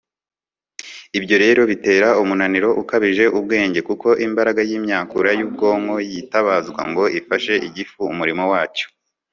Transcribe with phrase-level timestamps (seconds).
[1.17, 8.43] ibyo rero bitera umunaniro ukabije ubwenge, kuko imbaraga y'imyakura y'ubwonko yitabazwa ngo ifashe igifu umurimo
[8.53, 8.87] wacyo